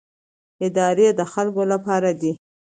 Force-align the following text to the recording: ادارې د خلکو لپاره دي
ادارې 0.65 1.07
د 1.19 1.21
خلکو 1.31 1.61
لپاره 1.71 2.09
دي 2.21 2.31